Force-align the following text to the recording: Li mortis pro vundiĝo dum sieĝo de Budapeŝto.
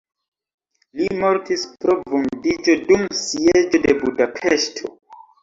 Li 1.01 1.09
mortis 1.23 1.65
pro 1.85 1.97
vundiĝo 2.13 2.75
dum 2.89 3.05
sieĝo 3.21 3.83
de 3.87 3.95
Budapeŝto. 4.01 4.93